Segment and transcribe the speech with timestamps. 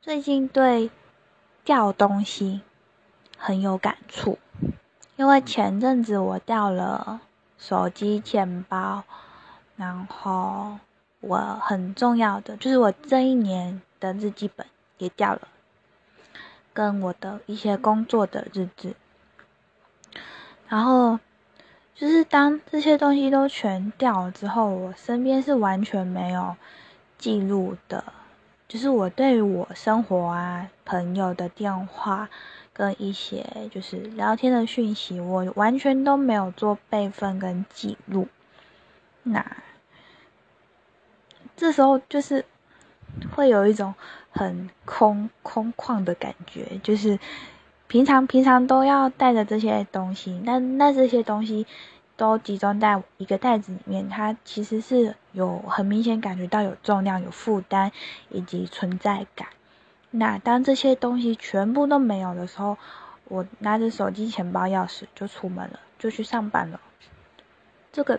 [0.00, 0.92] 最近对
[1.64, 2.60] 掉东西
[3.36, 4.38] 很有感触，
[5.16, 7.20] 因为前阵子我掉了
[7.58, 9.02] 手机、钱包，
[9.74, 10.78] 然后
[11.18, 14.64] 我很重要的就是我这一年的日记本
[14.98, 15.48] 也掉了，
[16.72, 18.94] 跟我的一些工作的日志，
[20.68, 21.18] 然后
[21.96, 26.56] 就是当这些东西都全掉了之后，我身边是完全没有
[27.18, 28.04] 记录的。
[28.68, 32.28] 就是我对于我生活啊、朋友的电话
[32.74, 38.28] 跟一些就是聊天的讯息，我完全都没有做备份跟记录。
[39.22, 39.56] 那
[41.56, 42.44] 这时候就是
[43.34, 43.94] 会有一种
[44.30, 47.18] 很空空旷的感觉，就是
[47.86, 51.66] 平常平常都要带着这些东西，那那这些东西。
[52.18, 57.92] 都集中在一个袋子里面，它其实是有很明显感觉到有重量、有负担
[58.28, 59.48] 以及存在感。
[60.10, 62.76] 那当这些东西全部都没有的时候，
[63.26, 66.80] 我拿着手机、钱包、钥匙就出门了，就去上班了。
[67.92, 68.18] 这个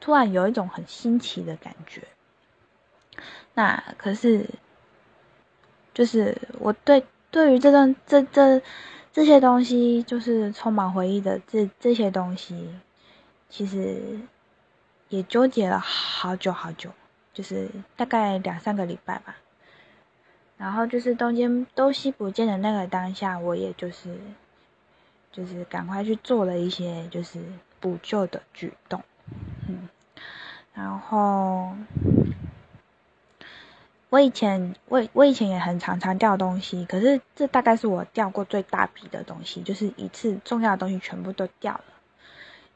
[0.00, 2.02] 突然有一种很新奇的感觉。
[3.54, 4.48] 那可是，
[5.94, 8.60] 就是我对对于这段这这
[9.12, 12.68] 这些东西，就是充满回忆的这这些东西。
[13.52, 14.18] 其实
[15.10, 16.90] 也纠结了好久好久，
[17.34, 19.36] 就是大概两三个礼拜吧。
[20.56, 24.18] 然后就是东间东西不见的那个当下，我也就是
[25.30, 27.44] 就是赶快去做了一些就是
[27.78, 29.02] 补救的举动。
[29.68, 29.86] 嗯，
[30.72, 31.76] 然后
[34.08, 41.84] 我以前我我以前也很常常掉东西，可是这大概是我掉过最大笔的东西，就是一次重要的东西全部都掉了。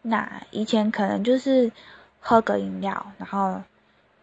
[0.09, 1.73] 那以前可能就是
[2.21, 3.61] 喝个饮料，然后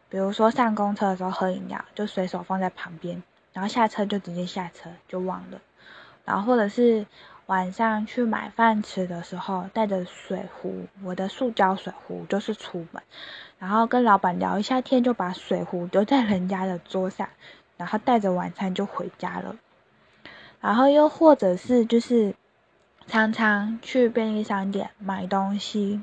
[0.08, 5.60] 比如说上公车的时候喝饮料，就随手放在旁边，然后下车就直接下车就忘了。
[6.24, 7.06] 然后或者是
[7.48, 13.04] 晚上去买饭吃的时候，带着水壶，我的塑胶水壶就是出门，
[13.60, 17.28] 然后跟老板聊一下天，就把水壶丢在人家的桌上，
[17.76, 19.58] 然后带着晚餐就回家了。
[20.62, 22.34] 然后又或者是就是。
[23.08, 26.02] 常常去便利商店买东西，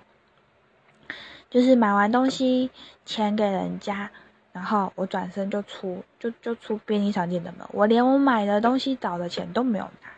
[1.49, 2.71] 就是买完东西
[3.05, 4.11] 钱给人家，
[4.53, 10.09] 然后我转身就出就就出便利商店的门，我连我买的东西找的钱都没有拿。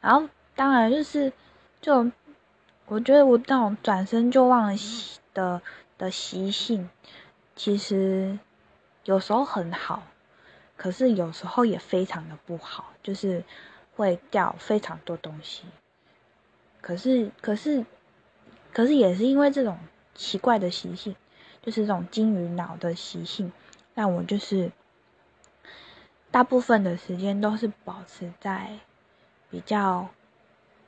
[0.00, 1.32] 然后当然就是
[1.80, 2.10] 就
[2.86, 4.78] 我觉得我那种转身就忘了
[5.32, 5.60] 的
[5.98, 6.88] 的习性，
[7.56, 8.38] 其实
[9.04, 10.04] 有时候很好，
[10.76, 13.42] 可是有时候也非常的不好，就是
[13.96, 15.64] 会掉非常多东西。
[16.84, 17.86] 可是，可是，
[18.70, 19.78] 可是，也是因为这种
[20.14, 21.16] 奇怪的习性，
[21.62, 23.50] 就是这种金鱼脑的习性，
[23.94, 24.70] 让我就是
[26.30, 28.80] 大部分的时间都是保持在
[29.48, 30.10] 比较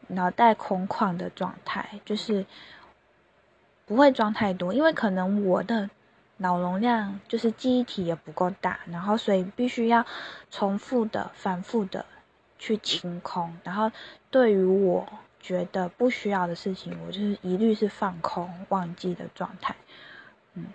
[0.08, 2.44] 脑袋空旷的状态，就是
[3.86, 5.88] 不会装太多，因为可能我的
[6.36, 10.04] 脑容量就是记忆体也不够大，然后所以必须要
[10.50, 12.04] 重复的、反复的
[12.58, 13.90] 去清空，然后
[14.30, 15.08] 对于我。
[15.46, 19.76] 觉得不需要的事情，我就是一律是放空、忘记的状态，
[20.54, 20.66] 嗯，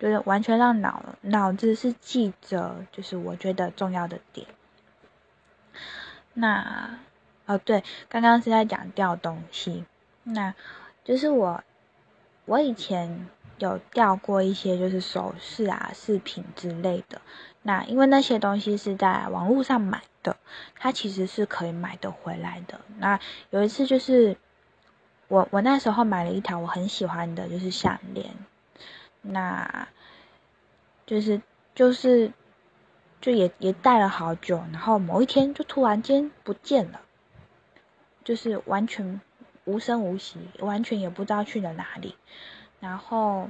[0.00, 4.48] 就是完全让脑脑子是记着，就是我觉得重要的点。
[6.34, 6.98] 那
[7.46, 9.84] 哦对，刚刚是在讲掉东西，
[10.24, 10.52] 那
[11.04, 11.62] 就是我
[12.46, 17.20] 我以前有掉过一些就是首饰啊、饰品之类的，
[17.62, 20.02] 那因为那些东西是在网络上买。
[20.22, 20.36] 的，
[20.76, 22.80] 它其实是可以买得回来的。
[22.98, 23.18] 那
[23.50, 24.36] 有一次就是
[25.28, 28.34] 我我那时候买了一条我很喜欢的，就是项链，
[29.20, 29.88] 那
[31.06, 31.40] 就是
[31.74, 32.32] 就是
[33.20, 37.00] 就也也戴了好久，然后某一天就突然间不见了，
[38.24, 39.20] 就是完全
[39.64, 42.16] 无声无息，完全也不知道去了哪里。
[42.80, 43.48] 然后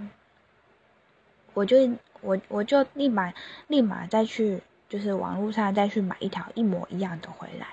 [1.54, 1.76] 我就
[2.20, 3.32] 我我就立马
[3.68, 4.62] 立马再去。
[4.92, 7.66] 就是网络上再去买一条一模一样的回来，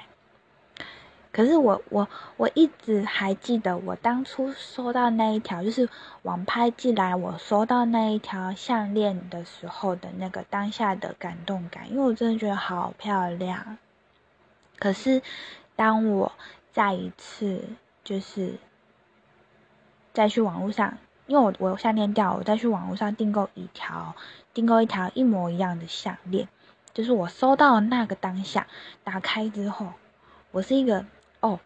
[1.33, 2.07] 可是我我
[2.37, 5.89] 我一直还记得我当初收到那一条，就是
[6.21, 13.77] 网拍寄来我收到那一条项链的时候的那个当下的感动感，因为我真的觉得好漂亮。
[14.77, 15.21] 可是
[15.75, 16.31] 当我
[16.71, 17.65] 再一次
[18.05, 18.53] 就是
[20.13, 24.15] 再去网络上，因为我我项链掉了，我再去网络上订购一条
[24.53, 26.47] 订购一条一模一样的项链。
[26.93, 28.67] 就是我收到那个当下，
[29.03, 29.93] 打开之后，
[30.51, 31.05] 我是一个
[31.39, 31.59] 哦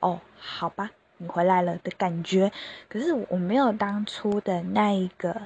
[0.00, 2.52] 哦，好吧，你回来了的感觉。
[2.88, 5.42] 可是我没有当初的那一个，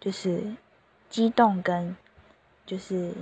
[0.00, 0.54] 就是
[1.08, 1.96] 激动跟
[2.66, 3.14] 就是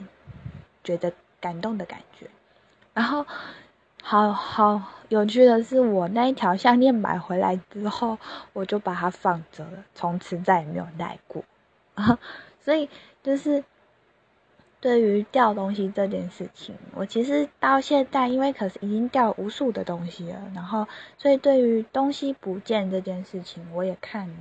[0.82, 2.28] 觉得感动的感觉。
[2.94, 3.24] 然后，
[4.02, 8.18] 好好有趣的是，我那一条项链买回来之后，
[8.52, 11.44] 我就把它放着了，从此再也没有戴过。
[12.60, 12.88] 所以
[13.22, 13.62] 就是。
[14.80, 20.88] 对于掉东西这件事情，我其实到现在，因为可是已经掉无数的东西了，然后
[21.18, 24.34] 所以对于东西不见这件事情，我也看，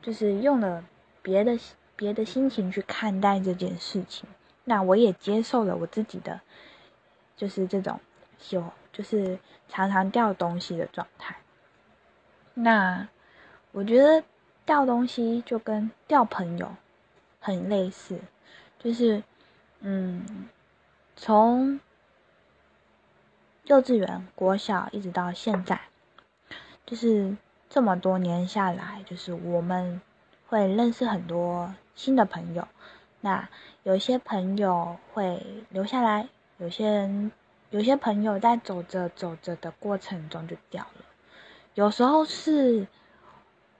[0.00, 0.84] 就是用了
[1.20, 1.58] 别的
[1.96, 4.28] 别的心情去看待这件事情。
[4.62, 6.40] 那我也接受了我自己的，
[7.36, 7.98] 就是这种
[8.50, 9.36] 有就是
[9.68, 11.36] 常常掉东西的状态。
[12.54, 13.08] 那
[13.72, 14.22] 我觉得
[14.64, 16.76] 掉东西就跟掉朋友
[17.40, 18.20] 很类似。
[18.86, 19.24] 就是，
[19.80, 20.46] 嗯，
[21.16, 21.80] 从
[23.64, 25.80] 幼稚园、国小一直到现在，
[26.86, 27.36] 就是
[27.68, 30.00] 这么多年下来，就是我们
[30.46, 32.68] 会认识很多新的朋友。
[33.22, 33.48] 那
[33.82, 36.28] 有些朋友会留下来，
[36.58, 37.32] 有些人、
[37.70, 41.04] 有些朋友在走着走着的过程中就掉了。
[41.74, 42.86] 有时候是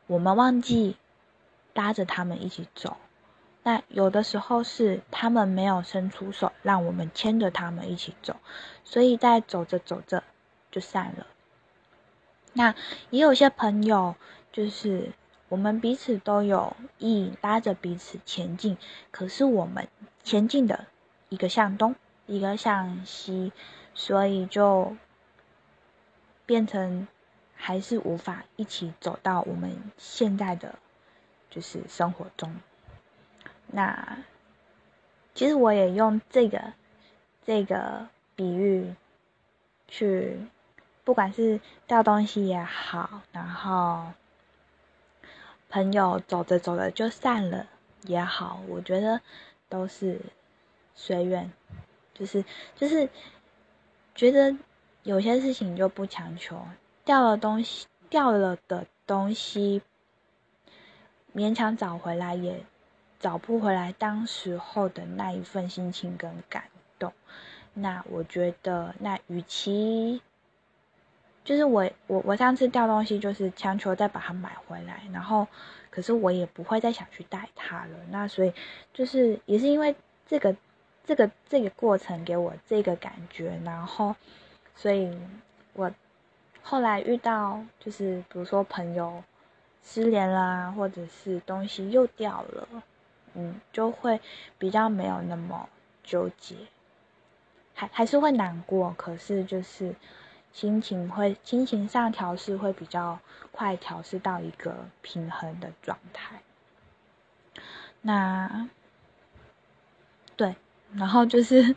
[0.09, 0.97] 我们忘记
[1.75, 2.97] 拉着他们一起走。
[3.67, 8.37] 那有的时候是他们没有伸出手，让我们牵着他们一起走，
[8.85, 10.23] 所以在走着走着
[10.71, 11.27] 就散了。
[12.53, 12.77] 那
[13.11, 14.15] 也有些朋友，
[14.53, 15.11] 就是
[15.49, 18.79] 我们彼此都有意拉着彼此前进，
[19.11, 19.89] 可是我们
[20.23, 20.87] 前进的
[21.29, 21.97] 一个向东，
[22.27, 23.53] 一个向西，
[23.95, 24.97] 所以就
[26.47, 27.09] 变成
[27.57, 30.77] 还是无法一起走到我们现在的
[31.51, 32.55] 就是生活中。
[33.69, 34.19] 那
[35.35, 36.73] 其实我也用这个
[37.45, 38.95] 这个比喻
[39.87, 40.39] 去，
[41.05, 44.13] 不管是掉东西也好，然后
[45.69, 47.67] 朋友走着走着就散了
[48.03, 49.21] 也好，我觉得
[49.69, 50.21] 都是
[50.95, 51.53] 随缘，
[52.15, 52.45] 就是
[52.77, 53.09] 就是
[54.15, 54.57] 觉得
[55.03, 56.67] 有些事情就不强求，
[57.05, 59.83] 掉了东西掉了的东西，
[61.35, 62.65] 勉强找回来也。
[63.27, 66.63] 找不回来当时候的那一份心情跟感
[66.97, 67.13] 动，
[67.75, 70.23] 那我觉得，那与其
[71.43, 75.49] 就是我我我上次掉东西，就是强求再把它买回来，然后
[75.91, 77.99] 可是我也不会再想去带它了。
[78.11, 78.55] 那所以
[78.95, 80.55] 就是也是因为这个
[81.05, 84.15] 这个这个过程给我这个感觉，然后
[84.77, 85.13] 所以
[85.73, 85.91] 我
[86.63, 89.21] 后来遇到就是比如说朋友
[89.83, 92.69] 失联啦，或者是东西又掉了。
[93.37, 94.21] 嗯，就会
[94.59, 95.69] 比较没有那么
[96.03, 96.57] 纠结，
[97.75, 99.95] 还还是会难过，可是就是
[100.53, 103.19] 心情会心情上调试会比较
[103.53, 106.41] 快，调试到一个平衡的状态。
[108.01, 108.69] 那
[110.35, 110.57] 对，
[110.95, 111.77] 然后就是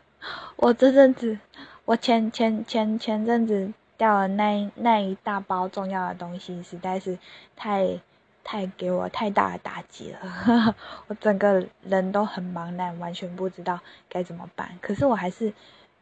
[0.55, 1.37] 我这阵子，
[1.83, 7.19] 我前前前前阵子掉了那那一大包重要的东西，实在是
[7.55, 7.99] 太。
[8.43, 10.75] 太给我太大的打击了，
[11.07, 14.79] 我整个人都很茫然，完全不知道该怎么办。
[14.81, 15.53] 可是我还是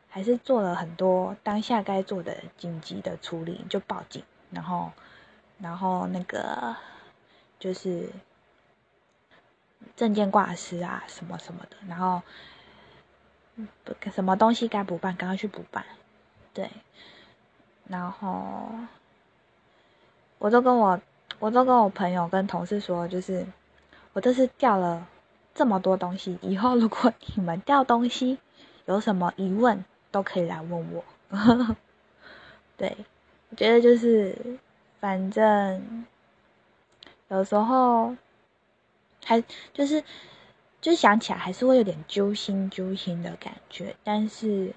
[0.08, 4.92] 还是做了很多当下该做的紧急的处理，就报警，然后
[5.60, 6.76] 然后那个
[7.60, 8.10] 就是
[9.98, 12.22] 证件挂失啊什么什么的，然后
[14.14, 15.84] 什么东西该补办，赶快去补办。
[16.54, 16.70] 对，
[17.88, 18.70] 然后
[20.38, 21.02] 我都跟我。
[21.40, 23.46] 我都跟我朋友、跟同事说，就是
[24.14, 25.08] 我这次掉了
[25.54, 28.40] 这么多东西，以后如果 你们掉东西
[28.86, 31.04] 有什么疑问，都可以来问我。
[32.78, 32.98] 对，
[33.50, 34.36] 我觉得就是
[35.00, 36.06] 反正
[37.28, 38.16] 有时候
[39.26, 40.04] 还就是
[40.80, 44.74] 就想起来还是会有点揪心揪心的感觉，但是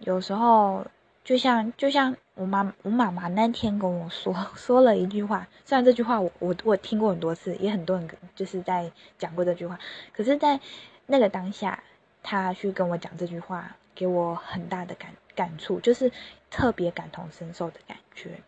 [0.00, 0.86] 有时候
[1.26, 2.16] 就像就像。
[2.36, 9.78] 我妈我妈妈那天跟我说 说了一句话，虽然这句话我我我听过很多次，也很多人就是在讲过这句话，
[10.12, 10.60] 可是，在
[11.06, 11.82] 那个当下，
[12.22, 16.12] 她去跟我讲这句话，给我很大的感感触，就是
[16.50, 18.38] 特别感同身受的感觉。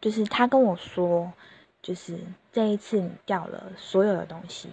[0.00, 1.32] 就是她跟我说，
[1.80, 2.18] 就是
[2.52, 4.68] 这一次你掉了所有的东西，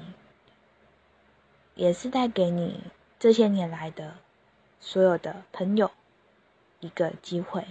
[1.75, 2.81] 也是带给你
[3.19, 4.15] 这些年来的
[4.79, 5.91] 所有的朋友
[6.86, 7.65] 一个机会。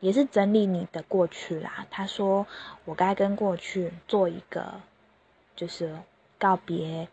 [0.00, 1.84] 也是整理你的过去啦。
[1.90, 2.46] 他说
[2.86, 4.80] ：“我该跟过去做一个，
[5.56, 5.98] 就是
[6.38, 7.08] 告别，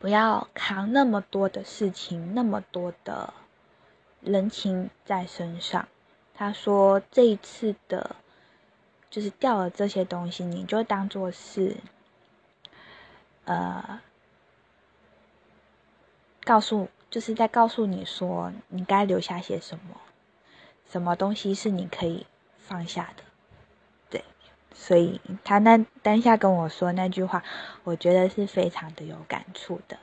[0.00, 3.32] 不要扛那么多的事情，那么多的
[4.20, 5.86] 人情在身上。”
[6.34, 8.16] 他说：“这一次的，
[9.08, 11.76] 就是掉了这些东西，你就当做是，
[13.44, 14.00] 呃，
[16.42, 20.00] 告诉就是在告诉你说，你该留下些什么，
[20.92, 22.26] 什么东西是你可以
[22.58, 23.24] 放下的。
[24.10, 24.22] 对，
[24.74, 27.42] 所以他那当下跟我说那句话，
[27.82, 29.96] 我觉得是非常的有感触的。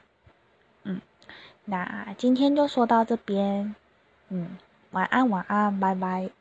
[0.81, 0.99] 嗯，
[1.65, 3.75] 那今天就说到这边。
[4.29, 4.57] 嗯，
[4.89, 6.31] 晚安，晚安，拜拜。